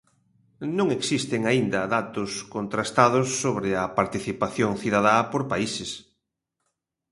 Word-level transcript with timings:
Non 0.77 0.87
existen 0.97 1.41
aínda 1.51 1.81
datos 1.97 2.31
contrastados 2.55 3.27
sobre 3.43 3.69
a 3.83 3.85
participación 3.99 4.71
cidadá 4.81 5.15
por 5.31 5.41
países. 5.51 5.91